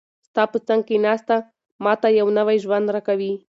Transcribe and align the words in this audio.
ستا 0.27 0.43
په 0.51 0.57
څنګ 0.67 0.81
کې 0.87 1.03
ناسته، 1.05 1.35
ما 1.83 1.93
ته 2.01 2.07
یو 2.19 2.27
نوی 2.37 2.57
ژوند 2.63 2.85
راکوي. 2.95 3.33